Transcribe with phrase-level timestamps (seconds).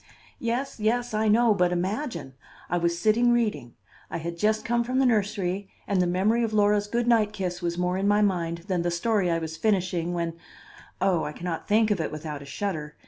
[0.39, 2.33] "Yes, yes, I know; but imagine!
[2.71, 3.75] I was sitting reading.
[4.09, 7.61] I had just come from the nursery, and the memory of Laura's good night kiss
[7.61, 10.37] was more in my mind than the story I was finishing when
[10.99, 12.95] oh, I can not think of it without a shudder!